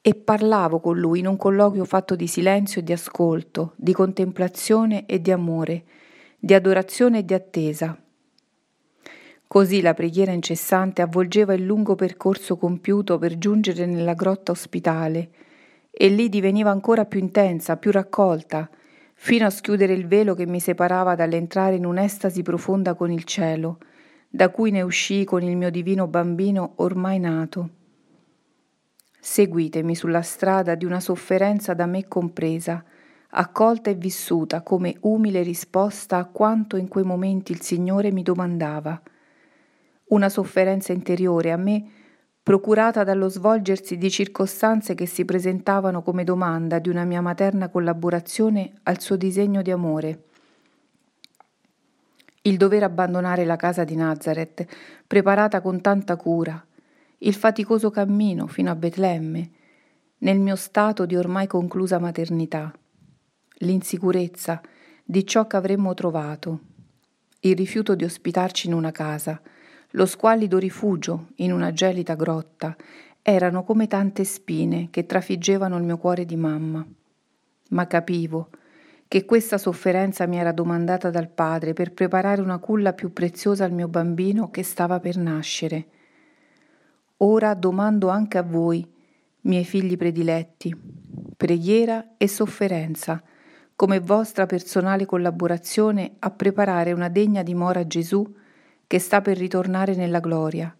E 0.00 0.14
parlavo 0.14 0.80
con 0.80 0.98
lui 0.98 1.20
in 1.20 1.26
un 1.26 1.36
colloquio 1.36 1.84
fatto 1.84 2.16
di 2.16 2.26
silenzio 2.26 2.80
e 2.80 2.84
di 2.84 2.92
ascolto, 2.92 3.72
di 3.76 3.92
contemplazione 3.92 5.06
e 5.06 5.20
di 5.20 5.30
amore, 5.30 5.84
di 6.38 6.54
adorazione 6.54 7.18
e 7.18 7.24
di 7.24 7.34
attesa. 7.34 7.96
Così 9.48 9.80
la 9.80 9.94
preghiera 9.94 10.32
incessante 10.32 11.02
avvolgeva 11.02 11.54
il 11.54 11.64
lungo 11.64 11.94
percorso 11.94 12.56
compiuto 12.56 13.16
per 13.16 13.38
giungere 13.38 13.86
nella 13.86 14.14
grotta 14.14 14.50
ospitale, 14.52 15.30
e 15.90 16.08
lì 16.08 16.28
diveniva 16.28 16.70
ancora 16.70 17.04
più 17.04 17.20
intensa, 17.20 17.76
più 17.76 17.90
raccolta, 17.90 18.68
fino 19.14 19.46
a 19.46 19.50
schiudere 19.50 19.94
il 19.94 20.06
velo 20.06 20.34
che 20.34 20.46
mi 20.46 20.60
separava 20.60 21.14
dall'entrare 21.14 21.76
in 21.76 21.86
un'estasi 21.86 22.42
profonda 22.42 22.94
con 22.94 23.10
il 23.10 23.24
cielo, 23.24 23.78
da 24.28 24.50
cui 24.50 24.70
ne 24.70 24.82
uscii 24.82 25.24
con 25.24 25.42
il 25.42 25.56
mio 25.56 25.70
divino 25.70 26.06
bambino 26.06 26.72
ormai 26.76 27.18
nato. 27.18 27.70
Seguitemi 29.18 29.94
sulla 29.94 30.22
strada 30.22 30.74
di 30.74 30.84
una 30.84 31.00
sofferenza 31.00 31.72
da 31.72 31.86
me 31.86 32.06
compresa, 32.06 32.84
accolta 33.30 33.90
e 33.90 33.94
vissuta 33.94 34.62
come 34.62 34.96
umile 35.00 35.42
risposta 35.42 36.18
a 36.18 36.26
quanto 36.26 36.76
in 36.76 36.88
quei 36.88 37.04
momenti 37.04 37.52
il 37.52 37.62
Signore 37.62 38.12
mi 38.12 38.22
domandava. 38.22 39.00
Una 40.08 40.28
sofferenza 40.28 40.92
interiore 40.92 41.50
a 41.50 41.56
me 41.56 41.84
procurata 42.46 43.02
dallo 43.02 43.28
svolgersi 43.28 43.98
di 43.98 44.08
circostanze 44.08 44.94
che 44.94 45.06
si 45.06 45.24
presentavano 45.24 46.02
come 46.02 46.22
domanda 46.22 46.78
di 46.78 46.88
una 46.88 47.04
mia 47.04 47.20
materna 47.20 47.68
collaborazione 47.68 48.72
al 48.84 49.00
suo 49.00 49.16
disegno 49.16 49.62
di 49.62 49.72
amore. 49.72 50.22
Il 52.42 52.56
dover 52.56 52.84
abbandonare 52.84 53.44
la 53.44 53.56
casa 53.56 53.82
di 53.82 53.96
Nazareth, 53.96 54.64
preparata 55.04 55.60
con 55.60 55.80
tanta 55.80 56.14
cura, 56.14 56.64
il 57.18 57.34
faticoso 57.34 57.90
cammino 57.90 58.46
fino 58.46 58.70
a 58.70 58.76
Betlemme, 58.76 59.50
nel 60.18 60.38
mio 60.38 60.54
stato 60.54 61.04
di 61.04 61.16
ormai 61.16 61.48
conclusa 61.48 61.98
maternità, 61.98 62.72
l'insicurezza 63.58 64.60
di 65.02 65.26
ciò 65.26 65.48
che 65.48 65.56
avremmo 65.56 65.94
trovato, 65.94 66.60
il 67.40 67.56
rifiuto 67.56 67.96
di 67.96 68.04
ospitarci 68.04 68.68
in 68.68 68.74
una 68.74 68.92
casa, 68.92 69.40
lo 69.96 70.04
squallido 70.04 70.58
rifugio 70.58 71.28
in 71.36 71.52
una 71.52 71.72
gelida 71.72 72.14
grotta 72.16 72.76
erano 73.22 73.64
come 73.64 73.86
tante 73.86 74.24
spine 74.24 74.88
che 74.90 75.06
trafiggevano 75.06 75.78
il 75.78 75.84
mio 75.84 75.96
cuore 75.96 76.26
di 76.26 76.36
mamma. 76.36 76.86
Ma 77.70 77.86
capivo 77.86 78.50
che 79.08 79.24
questa 79.24 79.56
sofferenza 79.56 80.26
mi 80.26 80.36
era 80.36 80.52
domandata 80.52 81.08
dal 81.08 81.28
padre 81.28 81.72
per 81.72 81.92
preparare 81.92 82.42
una 82.42 82.58
culla 82.58 82.92
più 82.92 83.12
preziosa 83.12 83.64
al 83.64 83.72
mio 83.72 83.88
bambino 83.88 84.50
che 84.50 84.62
stava 84.62 85.00
per 85.00 85.16
nascere. 85.16 85.86
Ora 87.18 87.54
domando 87.54 88.08
anche 88.08 88.36
a 88.36 88.42
voi, 88.42 88.86
miei 89.42 89.64
figli 89.64 89.96
prediletti, 89.96 90.76
preghiera 91.34 92.16
e 92.18 92.28
sofferenza, 92.28 93.22
come 93.74 94.00
vostra 94.00 94.44
personale 94.44 95.06
collaborazione 95.06 96.16
a 96.18 96.30
preparare 96.30 96.92
una 96.92 97.08
degna 97.08 97.42
dimora 97.42 97.80
a 97.80 97.86
Gesù 97.86 98.44
che 98.86 98.98
sta 98.98 99.20
per 99.20 99.36
ritornare 99.36 99.94
nella 99.94 100.20
gloria. 100.20 100.74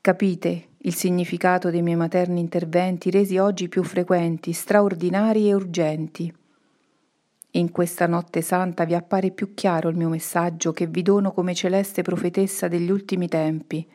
Capite 0.00 0.68
il 0.78 0.94
significato 0.94 1.70
dei 1.70 1.82
miei 1.82 1.96
materni 1.96 2.40
interventi 2.40 3.10
resi 3.10 3.38
oggi 3.38 3.68
più 3.68 3.84
frequenti, 3.84 4.52
straordinari 4.52 5.48
e 5.48 5.54
urgenti. 5.54 6.34
In 7.52 7.70
questa 7.70 8.06
notte 8.06 8.40
santa 8.40 8.84
vi 8.84 8.94
appare 8.94 9.30
più 9.30 9.52
chiaro 9.54 9.90
il 9.90 9.96
mio 9.96 10.08
messaggio 10.08 10.72
che 10.72 10.86
vi 10.86 11.02
dono 11.02 11.32
come 11.32 11.54
celeste 11.54 12.02
profetessa 12.02 12.66
degli 12.66 12.90
ultimi 12.90 13.28
tempi. 13.28 13.86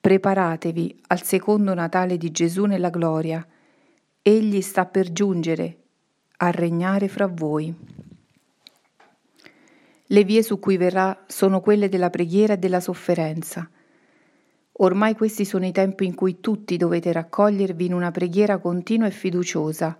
Preparatevi 0.00 1.02
al 1.08 1.22
secondo 1.22 1.74
Natale 1.74 2.16
di 2.16 2.30
Gesù 2.30 2.64
nella 2.64 2.90
gloria. 2.90 3.46
Egli 4.20 4.62
sta 4.62 4.86
per 4.86 5.12
giungere 5.12 5.76
a 6.38 6.50
regnare 6.50 7.08
fra 7.08 7.26
voi. 7.26 7.93
Le 10.06 10.24
vie 10.24 10.42
su 10.42 10.58
cui 10.58 10.76
verrà 10.76 11.24
sono 11.26 11.60
quelle 11.60 11.88
della 11.88 12.10
preghiera 12.10 12.54
e 12.54 12.58
della 12.58 12.80
sofferenza. 12.80 13.68
Ormai 14.72 15.14
questi 15.14 15.44
sono 15.44 15.64
i 15.64 15.72
tempi 15.72 16.04
in 16.04 16.14
cui 16.14 16.40
tutti 16.40 16.76
dovete 16.76 17.10
raccogliervi 17.12 17.86
in 17.86 17.94
una 17.94 18.10
preghiera 18.10 18.58
continua 18.58 19.06
e 19.06 19.12
fiduciosa, 19.12 19.98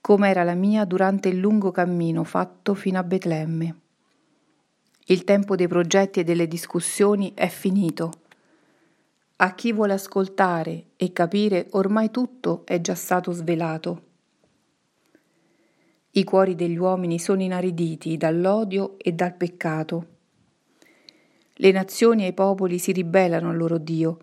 come 0.00 0.28
era 0.28 0.44
la 0.44 0.54
mia 0.54 0.84
durante 0.84 1.28
il 1.28 1.38
lungo 1.38 1.70
cammino 1.70 2.22
fatto 2.22 2.74
fino 2.74 2.98
a 2.98 3.02
Betlemme. 3.02 3.76
Il 5.06 5.24
tempo 5.24 5.56
dei 5.56 5.66
progetti 5.66 6.20
e 6.20 6.24
delle 6.24 6.46
discussioni 6.46 7.32
è 7.34 7.48
finito. 7.48 8.12
A 9.36 9.54
chi 9.54 9.72
vuole 9.72 9.94
ascoltare 9.94 10.90
e 10.96 11.12
capire 11.12 11.66
ormai 11.70 12.12
tutto 12.12 12.62
è 12.64 12.80
già 12.80 12.94
stato 12.94 13.32
svelato. 13.32 14.10
I 16.14 16.24
cuori 16.24 16.54
degli 16.54 16.76
uomini 16.76 17.18
sono 17.18 17.40
inariditi 17.40 18.18
dall'odio 18.18 18.98
e 18.98 19.12
dal 19.12 19.34
peccato. 19.34 20.06
Le 21.54 21.70
nazioni 21.70 22.24
e 22.24 22.28
i 22.28 22.32
popoli 22.34 22.78
si 22.78 22.92
ribellano 22.92 23.48
al 23.48 23.56
loro 23.56 23.78
Dio 23.78 24.18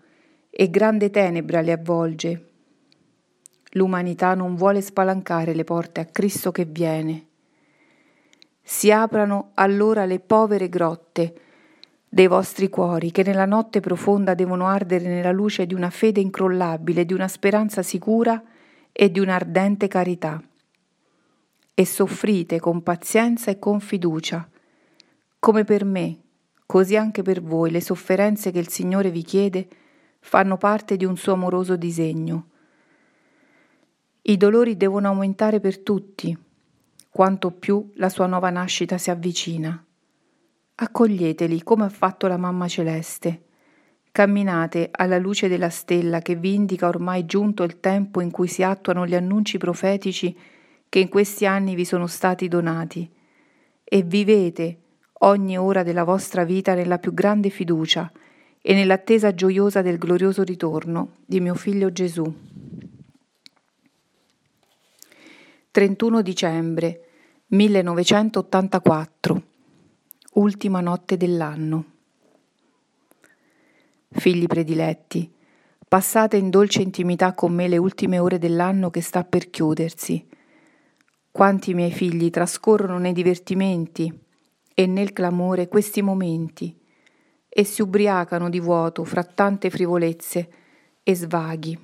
e 0.50 0.70
grande 0.70 1.10
tenebra 1.10 1.60
li 1.60 1.72
avvolge. 1.72 2.44
L'umanità 3.72 4.34
non 4.34 4.54
vuole 4.54 4.82
spalancare 4.82 5.52
le 5.52 5.64
porte 5.64 5.98
a 5.98 6.04
Cristo 6.04 6.52
che 6.52 6.64
viene. 6.64 7.26
Si 8.62 8.92
aprano 8.92 9.50
allora 9.54 10.04
le 10.04 10.20
povere 10.20 10.68
grotte 10.68 11.34
dei 12.08 12.28
vostri 12.28 12.68
cuori 12.68 13.10
che 13.10 13.24
nella 13.24 13.46
notte 13.46 13.80
profonda 13.80 14.34
devono 14.34 14.68
ardere 14.68 15.08
nella 15.08 15.32
luce 15.32 15.66
di 15.66 15.74
una 15.74 15.90
fede 15.90 16.20
incrollabile, 16.20 17.04
di 17.04 17.14
una 17.14 17.26
speranza 17.26 17.82
sicura 17.82 18.40
e 18.92 19.10
di 19.10 19.18
un'ardente 19.18 19.88
carità 19.88 20.40
e 21.74 21.84
soffrite 21.86 22.60
con 22.60 22.82
pazienza 22.82 23.50
e 23.50 23.58
con 23.58 23.80
fiducia. 23.80 24.48
Come 25.38 25.64
per 25.64 25.84
me, 25.84 26.20
così 26.66 26.96
anche 26.96 27.22
per 27.22 27.42
voi 27.42 27.70
le 27.70 27.80
sofferenze 27.80 28.50
che 28.50 28.58
il 28.58 28.68
Signore 28.68 29.10
vi 29.10 29.22
chiede 29.22 29.68
fanno 30.20 30.56
parte 30.56 30.96
di 30.96 31.04
un 31.04 31.16
suo 31.16 31.32
amoroso 31.32 31.76
disegno. 31.76 32.48
I 34.22 34.36
dolori 34.36 34.76
devono 34.76 35.08
aumentare 35.08 35.60
per 35.60 35.80
tutti, 35.80 36.36
quanto 37.08 37.50
più 37.50 37.90
la 37.94 38.08
sua 38.08 38.26
nuova 38.26 38.50
nascita 38.50 38.98
si 38.98 39.10
avvicina. 39.10 39.82
Accoglieteli 40.74 41.62
come 41.62 41.84
ha 41.84 41.88
fatto 41.88 42.26
la 42.26 42.36
Mamma 42.36 42.68
Celeste. 42.68 43.44
Camminate 44.12 44.88
alla 44.90 45.18
luce 45.18 45.48
della 45.48 45.70
stella 45.70 46.20
che 46.20 46.36
vi 46.36 46.54
indica 46.54 46.88
ormai 46.88 47.26
giunto 47.26 47.62
il 47.62 47.80
tempo 47.80 48.20
in 48.20 48.30
cui 48.30 48.48
si 48.48 48.62
attuano 48.62 49.06
gli 49.06 49.14
annunci 49.14 49.56
profetici 49.58 50.36
che 50.90 50.98
in 50.98 51.08
questi 51.08 51.46
anni 51.46 51.76
vi 51.76 51.84
sono 51.84 52.08
stati 52.08 52.48
donati 52.48 53.08
e 53.84 54.02
vivete 54.02 54.78
ogni 55.20 55.56
ora 55.56 55.84
della 55.84 56.02
vostra 56.02 56.42
vita 56.44 56.74
nella 56.74 56.98
più 56.98 57.14
grande 57.14 57.48
fiducia 57.48 58.10
e 58.60 58.74
nell'attesa 58.74 59.32
gioiosa 59.32 59.82
del 59.82 59.98
glorioso 59.98 60.42
ritorno 60.42 61.18
di 61.24 61.40
mio 61.40 61.54
figlio 61.54 61.92
Gesù. 61.92 62.34
31 65.70 66.22
dicembre 66.22 67.04
1984 67.46 69.42
Ultima 70.32 70.80
notte 70.80 71.16
dell'anno. 71.16 71.84
Figli 74.10 74.46
prediletti, 74.46 75.32
passate 75.86 76.36
in 76.36 76.50
dolce 76.50 76.82
intimità 76.82 77.32
con 77.34 77.52
me 77.52 77.68
le 77.68 77.76
ultime 77.76 78.18
ore 78.18 78.38
dell'anno 78.38 78.90
che 78.90 79.02
sta 79.02 79.22
per 79.22 79.50
chiudersi 79.50 80.26
quanti 81.32 81.74
miei 81.74 81.92
figli 81.92 82.28
trascorrono 82.30 82.98
nei 82.98 83.12
divertimenti 83.12 84.12
e 84.74 84.86
nel 84.86 85.12
clamore 85.12 85.68
questi 85.68 86.02
momenti 86.02 86.76
e 87.48 87.64
si 87.64 87.82
ubriacano 87.82 88.48
di 88.48 88.60
vuoto 88.60 89.04
fra 89.04 89.22
tante 89.22 89.70
frivolezze 89.70 90.48
e 91.02 91.14
svaghi, 91.14 91.78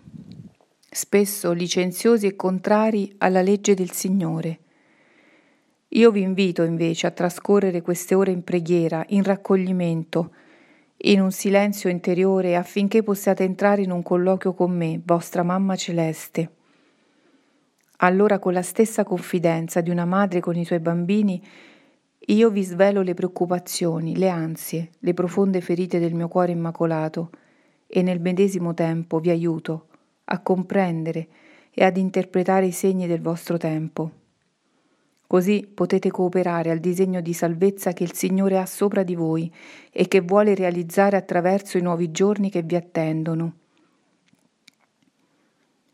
spesso 0.90 1.52
licenziosi 1.52 2.26
e 2.26 2.36
contrari 2.36 3.14
alla 3.18 3.42
legge 3.42 3.74
del 3.74 3.90
Signore. 3.90 4.60
Io 5.88 6.10
vi 6.10 6.22
invito 6.22 6.62
invece 6.62 7.06
a 7.06 7.12
trascorrere 7.12 7.82
queste 7.82 8.14
ore 8.14 8.32
in 8.32 8.42
preghiera, 8.42 9.04
in 9.08 9.22
raccoglimento, 9.22 10.34
in 10.98 11.20
un 11.20 11.30
silenzio 11.30 11.88
interiore 11.88 12.56
affinché 12.56 13.02
possiate 13.02 13.44
entrare 13.44 13.82
in 13.82 13.90
un 13.90 14.02
colloquio 14.02 14.54
con 14.54 14.72
me, 14.72 15.00
vostra 15.04 15.42
Mamma 15.42 15.76
Celeste 15.76 16.55
Allora 17.98 18.38
con 18.38 18.52
la 18.52 18.62
stessa 18.62 19.04
confidenza 19.04 19.80
di 19.80 19.90
una 19.90 20.04
madre 20.04 20.40
con 20.40 20.56
i 20.56 20.64
suoi 20.64 20.80
bambini, 20.80 21.42
io 22.28 22.50
vi 22.50 22.62
svelo 22.62 23.02
le 23.02 23.14
preoccupazioni, 23.14 24.16
le 24.16 24.28
ansie, 24.28 24.90
le 24.98 25.14
profonde 25.14 25.60
ferite 25.60 25.98
del 25.98 26.12
mio 26.12 26.28
cuore 26.28 26.52
immacolato 26.52 27.30
e 27.86 28.02
nel 28.02 28.20
medesimo 28.20 28.74
tempo 28.74 29.20
vi 29.20 29.30
aiuto 29.30 29.86
a 30.24 30.40
comprendere 30.40 31.28
e 31.72 31.84
ad 31.84 31.96
interpretare 31.96 32.66
i 32.66 32.72
segni 32.72 33.06
del 33.06 33.20
vostro 33.20 33.56
tempo. 33.56 34.10
Così 35.26 35.68
potete 35.72 36.10
cooperare 36.10 36.70
al 36.70 36.78
disegno 36.78 37.20
di 37.20 37.32
salvezza 37.32 37.92
che 37.92 38.04
il 38.04 38.12
Signore 38.12 38.58
ha 38.58 38.66
sopra 38.66 39.02
di 39.02 39.14
voi 39.14 39.52
e 39.90 40.06
che 40.06 40.20
vuole 40.20 40.54
realizzare 40.54 41.16
attraverso 41.16 41.78
i 41.78 41.82
nuovi 41.82 42.10
giorni 42.10 42.50
che 42.50 42.62
vi 42.62 42.76
attendono. 42.76 43.54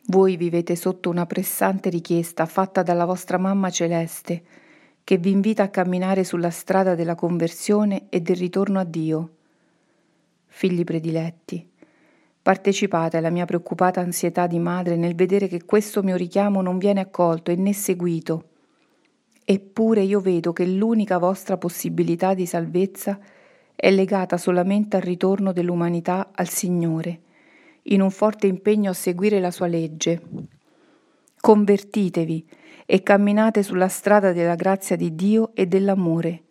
Voi 0.06 0.37
vivete 0.37 0.76
sotto 0.76 1.11
una 1.11 1.26
pressante 1.26 1.88
richiesta 1.90 2.47
fatta 2.47 2.82
dalla 2.82 3.04
vostra 3.04 3.38
mamma 3.38 3.71
celeste, 3.71 4.42
che 5.04 5.16
vi 5.16 5.30
invita 5.30 5.64
a 5.64 5.68
camminare 5.68 6.25
sulla 6.25 6.50
strada 6.50 6.94
della 6.94 7.14
conversione 7.14 8.06
e 8.09 8.21
del 8.21 8.37
ritorno 8.37 8.78
a 8.78 8.85
Dio. 8.85 9.30
Figli 10.47 10.85
prediletti, 10.85 11.68
partecipate 12.40 13.16
alla 13.16 13.30
mia 13.30 13.44
preoccupata 13.44 14.00
ansietà 14.00 14.47
di 14.47 14.59
madre 14.59 14.97
nel 14.97 15.14
vedere 15.14 15.49
che 15.49 15.64
questo 15.64 16.02
mio 16.02 16.16
richiamo 16.16 16.61
non 16.62 16.78
viene 16.78 17.00
accolto 17.00 17.50
e 17.50 17.56
né 17.56 17.73
seguito 17.73 18.50
Eppure 19.44 20.02
io 20.02 20.21
vedo 20.21 20.52
che 20.52 20.64
l'unica 20.64 21.18
vostra 21.18 21.56
possibilità 21.56 22.32
di 22.32 22.47
salvezza 22.47 23.18
è 23.75 23.90
legata 23.90 24.37
solamente 24.37 24.97
al 24.97 25.02
ritorno 25.02 25.52
dell'umanità 25.52 26.30
al 26.32 26.49
Signore, 26.49 27.21
in 27.84 28.00
un 28.00 28.10
forte 28.10 28.46
impegno 28.46 28.90
a 28.90 28.94
seguire 28.94 29.40
la 29.40 29.50
sua 29.50 29.66
legge. 29.66 30.22
Convertitevi 31.40 32.46
e 32.86 33.02
camminate 33.02 33.62
sulla 33.62 33.88
strada 33.88 34.32
della 34.32 34.54
grazia 34.54 34.96
di 34.96 35.14
Dio 35.14 35.50
e 35.54 35.66
dell'amore. 35.66 36.42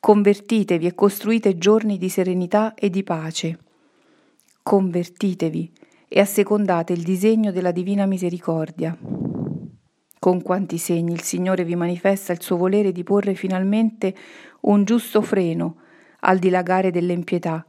Convertitevi 0.00 0.86
e 0.86 0.94
costruite 0.94 1.56
giorni 1.56 1.98
di 1.98 2.08
serenità 2.08 2.74
e 2.74 2.90
di 2.90 3.02
pace. 3.02 3.58
Convertitevi 4.62 5.72
e 6.08 6.20
assecondate 6.20 6.92
il 6.92 7.02
disegno 7.02 7.50
della 7.50 7.72
divina 7.72 8.06
misericordia. 8.06 8.96
Con 10.18 10.42
quanti 10.42 10.78
segni 10.78 11.12
il 11.12 11.22
Signore 11.22 11.64
vi 11.64 11.76
manifesta 11.76 12.32
il 12.32 12.42
suo 12.42 12.56
volere 12.56 12.92
di 12.92 13.02
porre 13.04 13.34
finalmente 13.34 14.14
un 14.62 14.84
giusto 14.84 15.22
freno 15.22 15.76
al 16.20 16.38
dilagare 16.38 16.90
dell'impietà, 16.90 17.64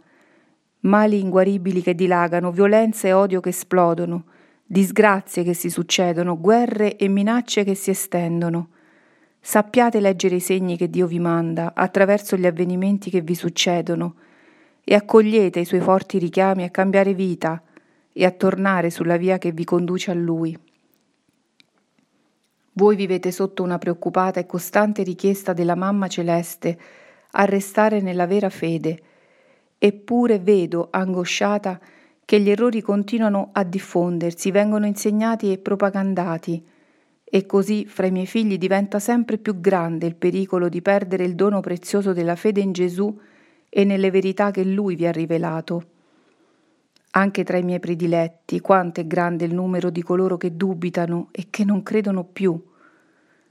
mali 0.82 1.20
inguaribili 1.20 1.82
che 1.82 1.96
dilagano, 1.96 2.52
violenza 2.52 3.08
e 3.08 3.14
odio 3.14 3.40
che 3.40 3.50
esplodono, 3.50 4.26
disgrazie 4.66 5.44
che 5.44 5.54
si 5.54 5.70
succedono, 5.70 6.40
guerre 6.40 6.96
e 6.98 7.08
minacce 7.08 7.64
che 7.64 7.76
si 7.76 7.90
estendono. 7.90 8.70
Sappiate 9.40 10.00
leggere 10.00 10.36
i 10.36 10.40
segni 10.40 10.78
che 10.78 10.90
Dio 10.90 11.08
vi 11.08 11.20
manda 11.20 11.74
attraverso 11.74 12.36
gli 12.36 12.46
avvenimenti 12.46 13.10
che 13.10 13.22
vi 13.22 13.36
succedono 13.36 14.16
e 14.84 14.94
accogliete 14.96 15.60
i 15.60 15.66
suoi 15.66 15.80
forti 15.80 16.18
richiami 16.18 16.64
a 16.64 16.70
cambiare 16.70 17.14
vita 17.14 17.62
e 18.12 18.26
a 18.26 18.32
tornare 18.32 18.90
sulla 18.90 19.18
via 19.18 19.38
che 19.38 19.52
vi 19.52 19.64
conduce 19.64 20.12
a 20.12 20.14
Lui. 20.14 20.58
Voi 22.74 22.96
vivete 22.96 23.32
sotto 23.32 23.64
una 23.64 23.78
preoccupata 23.78 24.40
e 24.40 24.46
costante 24.46 25.02
richiesta 25.04 25.54
della 25.54 25.76
Mamma 25.76 26.08
Celeste 26.08 26.78
a 27.32 27.46
restare 27.46 28.02
nella 28.02 28.28
vera 28.28 28.50
fede, 28.50 29.02
eppure 29.78 30.40
vedo, 30.40 30.88
angosciata, 30.92 31.80
che 32.26 32.40
gli 32.40 32.50
errori 32.50 32.82
continuano 32.82 33.50
a 33.54 33.64
diffondersi, 33.64 34.52
vengono 34.52 34.86
insegnati 34.86 35.52
e 35.52 35.58
propagandati, 35.60 36.62
e 37.24 37.46
così 37.46 37.86
fra 37.86 38.06
i 38.06 38.12
miei 38.12 38.26
figli 38.26 38.58
diventa 38.58 39.00
sempre 39.00 39.38
più 39.38 39.60
grande 39.60 40.08
il 40.08 40.16
pericolo 40.16 40.70
di 40.70 40.82
perdere 40.82 41.26
il 41.26 41.36
dono 41.36 41.60
prezioso 41.60 42.14
della 42.14 42.36
fede 42.36 42.62
in 42.62 42.72
Gesù 42.72 43.18
e 43.70 43.84
nelle 43.84 44.12
verità 44.12 44.52
che 44.52 44.64
Lui 44.64 44.96
vi 44.96 45.06
ha 45.06 45.12
rivelato. 45.12 45.84
Anche 47.12 47.44
tra 47.44 47.58
i 47.58 47.64
miei 47.64 47.80
prediletti, 47.80 48.60
quanto 48.60 49.02
è 49.02 49.08
grande 49.08 49.46
il 49.46 49.54
numero 49.54 49.90
di 49.90 50.02
coloro 50.02 50.38
che 50.38 50.56
dubitano 50.56 51.30
e 51.32 51.48
che 51.50 51.66
non 51.66 51.84
credono 51.84 52.24
più. 52.24 52.62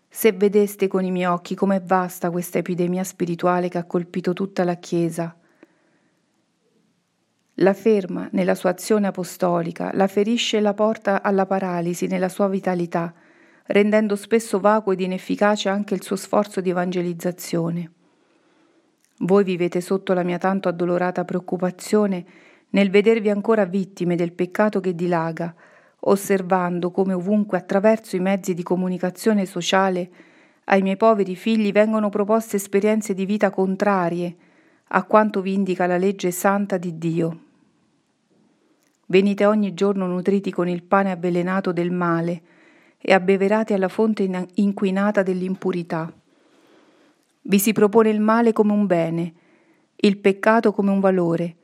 Se 0.09 0.33
vedeste 0.33 0.87
con 0.87 1.05
i 1.05 1.11
miei 1.11 1.27
occhi 1.27 1.55
com'è 1.55 1.83
vasta 1.83 2.31
questa 2.31 2.59
epidemia 2.59 3.05
spirituale 3.05 3.69
che 3.69 3.79
ha 3.79 3.85
colpito 3.85 4.33
tutta 4.33 4.65
la 4.65 4.77
Chiesa. 4.77 5.37
La 7.61 7.73
ferma 7.73 8.29
nella 8.33 8.55
sua 8.55 8.69
azione 8.69 9.07
apostolica, 9.07 9.91
la 9.95 10.09
ferisce 10.09 10.59
e 10.59 10.61
la 10.61 10.75
porta 10.75 11.23
alla 11.23 11.47
paralisi 11.47 12.07
nella 12.07 12.29
sua 12.29 12.49
vitalità, 12.49 13.15
rendendo 13.69 14.15
spesso 14.15 14.61
vacuo 14.61 14.93
ed 14.93 15.01
inefficace 15.01 15.71
anche 15.71 15.95
il 15.95 16.03
suo 16.03 16.17
sforzo 16.17 16.61
di 16.61 16.69
evangelizzazione. 16.69 17.91
Voi 19.21 19.43
vivete 19.43 19.81
sotto 19.81 20.13
la 20.13 20.23
mia 20.23 20.37
tanto 20.37 20.69
addolorata 20.69 21.25
preoccupazione 21.25 22.27
nel 22.71 22.91
vedervi 22.91 23.31
ancora 23.31 23.65
vittime 23.65 24.17
del 24.17 24.33
peccato 24.33 24.81
che 24.81 24.95
dilaga, 24.95 25.55
osservando 26.01 26.91
come 26.91 27.15
ovunque 27.15 27.57
attraverso 27.57 28.17
i 28.17 28.21
mezzi 28.21 28.53
di 28.53 28.63
comunicazione 28.63 29.47
sociale 29.47 30.11
ai 30.65 30.83
miei 30.83 30.99
poveri 30.99 31.35
figli 31.35 31.73
vengono 31.73 32.11
proposte 32.11 32.57
esperienze 32.57 33.15
di 33.15 33.25
vita 33.25 33.49
contrarie 33.49 34.37
a 34.89 35.05
quanto 35.05 35.41
vi 35.41 35.55
indica 35.55 35.87
la 35.87 35.97
legge 35.97 36.31
santa 36.31 36.77
di 36.77 36.99
Dio. 36.99 37.45
Venite 39.09 39.47
ogni 39.47 39.73
giorno 39.73 40.09
nutriti 40.09 40.51
con 40.51 40.69
il 40.69 40.83
pane 40.83 41.13
avvelenato 41.13 41.71
del 41.71 41.93
male 41.93 42.43
e 42.99 43.13
abbeverati 43.13 43.73
alla 43.73 43.87
fonte 43.87 44.29
inquinata 44.55 45.23
dell'impurità. 45.23 46.13
Vi 47.43 47.59
si 47.61 47.73
propone 47.73 48.11
il 48.11 48.21
male 48.21 48.53
come 48.53 48.73
un 48.73 48.85
bene, 48.87 49.33
il 49.95 50.19
peccato 50.19 50.73
come 50.73 50.91
un 50.91 50.99
valore, 50.99 51.55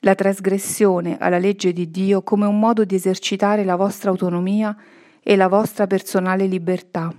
la 0.00 0.14
trasgressione 0.14 1.16
alla 1.18 1.38
legge 1.38 1.72
di 1.72 1.90
Dio 1.90 2.22
come 2.22 2.44
un 2.44 2.58
modo 2.58 2.84
di 2.84 2.96
esercitare 2.96 3.64
la 3.64 3.76
vostra 3.76 4.10
autonomia 4.10 4.76
e 5.22 5.36
la 5.36 5.48
vostra 5.48 5.86
personale 5.86 6.44
libertà. 6.44 7.10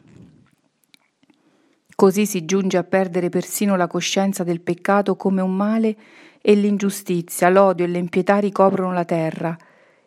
Così 1.96 2.28
si 2.28 2.46
giunge 2.46 2.78
a 2.78 2.84
perdere 2.84 3.30
persino 3.30 3.76
la 3.76 3.88
coscienza 3.88 4.44
del 4.44 4.62
peccato 4.62 5.15
come 5.15 5.41
un 5.41 5.56
male 5.56 5.98
e 6.39 6.54
l'ingiustizia, 6.54 7.50
l'odio 7.50 7.86
e 7.86 7.88
l'impietà 7.88 8.38
ricoprono 8.38 8.94
la 8.94 9.06
terra 9.06 9.58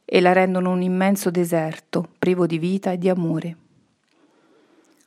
e 0.04 0.20
la 0.20 0.32
rendono 0.32 0.70
un 0.70 0.82
immenso 0.82 1.30
deserto, 1.30 2.08
privo 2.18 2.46
di 2.46 2.58
vita 2.58 2.92
e 2.92 2.98
di 2.98 3.08
amore. 3.08 3.56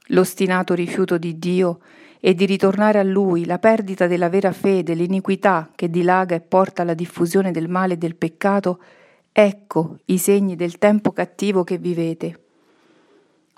L'ostinato 0.07 0.73
rifiuto 0.73 1.17
di 1.17 1.37
Dio 1.37 1.79
e 2.19 2.33
di 2.33 2.45
ritornare 2.45 2.99
a 2.99 3.03
Lui, 3.03 3.45
la 3.45 3.59
perdita 3.59 4.07
della 4.07 4.29
vera 4.29 4.51
fede, 4.51 4.93
l'iniquità 4.93 5.69
che 5.75 5.89
dilaga 5.89 6.35
e 6.35 6.41
porta 6.41 6.81
alla 6.81 6.93
diffusione 6.93 7.51
del 7.51 7.67
male 7.67 7.93
e 7.93 7.97
del 7.97 8.15
peccato, 8.15 8.79
ecco 9.31 9.99
i 10.05 10.17
segni 10.17 10.55
del 10.55 10.77
tempo 10.77 11.11
cattivo 11.11 11.63
che 11.63 11.77
vivete. 11.77 12.41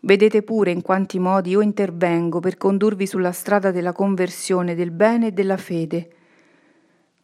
Vedete 0.01 0.43
pure 0.43 0.71
in 0.71 0.81
quanti 0.81 1.19
modi 1.19 1.51
io 1.51 1.61
intervengo 1.61 2.39
per 2.39 2.57
condurvi 2.57 3.05
sulla 3.05 3.31
strada 3.31 3.71
della 3.71 3.91
conversione, 3.91 4.75
del 4.75 4.91
bene 4.91 5.27
e 5.27 5.31
della 5.31 5.57
fede. 5.57 6.09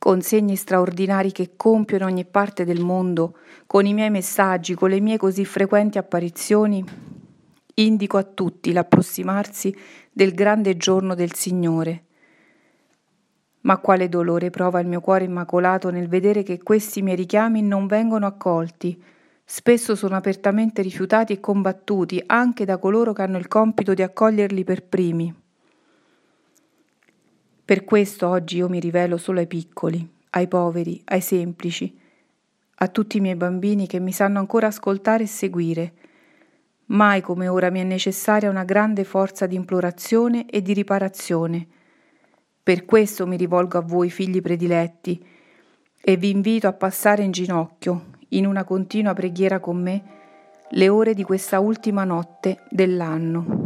Con 0.06 0.22
segni 0.22 0.56
straordinari 0.56 1.32
che 1.32 1.54
compio 1.56 1.98
in 1.98 2.04
ogni 2.04 2.26
parte 2.26 2.64
del 2.64 2.80
mondo, 2.80 3.40
con 3.66 3.88
i 3.88 3.94
miei 3.96 4.12
messaggi, 4.12 4.76
con 4.76 4.92
le 4.92 5.00
mie 5.00 5.18
così 5.18 5.46
frequenti 5.46 5.98
apparizioni, 5.98 6.86
indico 7.74 8.18
a 8.18 8.24
tutti 8.24 8.72
l'approssimarsi 8.72 9.76
del 10.12 10.36
grande 10.36 10.78
giorno 10.78 11.16
del 11.16 11.34
Signore. 11.34 12.04
Ma 13.62 13.80
quale 13.80 14.08
dolore 14.08 14.52
prova 14.52 14.80
il 14.80 14.86
mio 14.86 15.02
cuore 15.02 15.24
immacolato 15.24 15.90
nel 15.90 16.08
vedere 16.08 16.44
che 16.44 16.62
questi 16.62 17.02
miei 17.02 17.16
richiami 17.16 17.64
non 17.64 17.88
vengono 17.88 18.28
accolti, 18.28 19.04
spesso 19.44 19.96
sono 19.96 20.16
apertamente 20.16 20.84
rifiutati 20.84 21.34
e 21.34 21.40
combattuti 21.40 22.22
anche 22.28 22.64
da 22.64 22.78
coloro 22.78 23.12
che 23.12 23.24
hanno 23.24 23.40
il 23.40 23.48
compito 23.48 23.96
di 23.96 24.04
accoglierli 24.04 24.64
per 24.64 24.84
primi. 24.84 25.45
Per 27.66 27.84
questo 27.84 28.28
oggi 28.30 28.58
io 28.58 28.70
mi 28.70 28.80
rivelo 28.80 29.18
solo 29.18 29.40
ai 29.40 29.48
piccoli, 29.48 30.08
ai 30.32 30.48
poveri, 30.48 31.02
ai 31.06 31.22
semplici, 31.22 32.00
a 32.76 32.88
tutti 32.88 33.18
i 33.18 33.22
miei 33.22 33.36
bambini 33.36 33.88
che 33.88 34.00
mi 34.00 34.12
sanno 34.12 34.40
ancora 34.40 34.68
ascoltare 34.68 35.24
e 35.24 35.28
seguire, 35.28 35.94
Mai 36.88 37.22
come 37.22 37.48
ora 37.48 37.72
mi 37.72 37.80
è 37.80 37.84
necessaria 37.84 38.50
una 38.50 38.64
grande 38.64 39.04
forza 39.06 39.48
di 39.48 39.56
implorazione 39.56 40.46
e 40.46 40.62
di 40.62 40.74
riparazione. 40.74 41.66
Per 42.62 42.86
questo 42.86 43.26
mi 43.26 43.38
rivolgo 43.38 43.80
a 43.80 43.82
voi, 43.82 44.12
figli 44.12 44.40
prediletti, 44.40 45.26
e 46.00 46.18
vi 46.18 46.30
invito 46.30 46.68
a 46.68 46.74
passare 46.74 47.24
in 47.24 47.32
ginocchio, 47.32 48.12
in 48.30 48.46
una 48.46 48.64
continua 48.64 49.14
preghiera 49.14 49.60
con 49.60 49.82
me, 49.82 50.04
le 50.70 50.90
ore 50.90 51.16
di 51.16 51.24
questa 51.24 51.60
ultima 51.60 52.04
notte 52.04 52.62
dell'anno. 52.70 53.65